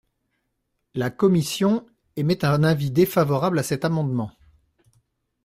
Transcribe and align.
La 0.95 1.11
commission 1.11 1.85
émet 2.15 2.43
un 2.43 2.63
avis 2.63 2.89
défavorable 2.89 3.59
à 3.59 3.63
cet 3.63 3.85
amendement. 3.85 4.31